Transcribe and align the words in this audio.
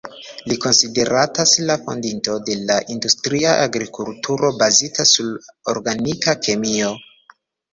Li 0.51 0.55
konsideratas 0.61 1.51
la 1.71 1.75
fondinto 1.89 2.37
de 2.47 2.55
la 2.71 2.77
industria 2.95 3.53
agrikulturo, 3.67 4.51
bazita 4.63 5.07
sur 5.13 5.31
organika 5.75 6.37
kemio. 6.49 6.91